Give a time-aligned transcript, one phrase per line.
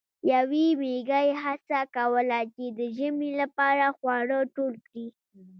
[0.33, 5.07] یوې میږی هڅه کوله چې د ژمي لپاره خواړه ټول کړي.